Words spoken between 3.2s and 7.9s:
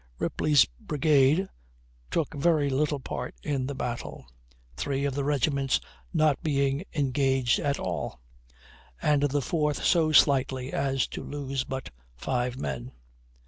in the battle, three of the regiments not being engaged at